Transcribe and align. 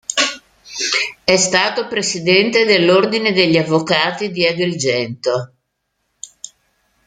È 1.23 1.37
stato 1.37 1.85
presidente 1.87 2.65
dell'Ordine 2.65 3.33
degli 3.33 3.55
avvocati 3.55 4.31
di 4.31 4.47
Agrigento. 4.47 5.53